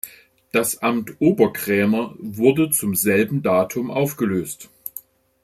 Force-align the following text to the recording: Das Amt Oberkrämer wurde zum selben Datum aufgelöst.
Das 0.51 0.79
Amt 0.81 1.15
Oberkrämer 1.21 2.15
wurde 2.17 2.71
zum 2.71 2.95
selben 2.95 3.43
Datum 3.43 3.91
aufgelöst. 3.91 4.67